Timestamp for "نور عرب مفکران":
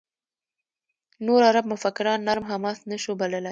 1.25-2.19